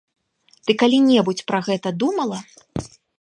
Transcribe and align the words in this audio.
Ты 0.69 0.75
калі-небудзь 0.83 1.45
пра 1.51 1.59
гэта 1.67 1.93
думала? 2.05 2.39